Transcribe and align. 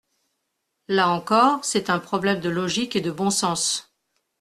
Là 0.87 1.09
encore, 1.09 1.63
c’est 1.63 1.91
un 1.91 1.99
problème 1.99 2.39
de 2.39 2.49
logique 2.49 2.95
et 2.95 3.01
de 3.01 3.11
bon 3.11 3.29
sens. 3.29 3.93